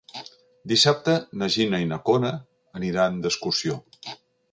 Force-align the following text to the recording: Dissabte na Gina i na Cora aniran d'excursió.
Dissabte 0.69 1.17
na 1.41 1.49
Gina 1.55 1.81
i 1.83 1.87
na 1.91 1.99
Cora 2.07 2.31
aniran 2.81 3.21
d'excursió. 3.27 3.77